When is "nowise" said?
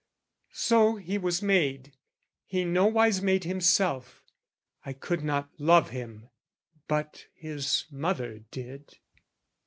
2.65-3.21